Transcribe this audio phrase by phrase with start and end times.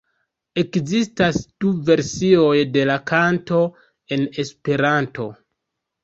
[0.59, 3.59] Ekzistas du versioj de la kanto
[4.17, 5.27] en Esperanto.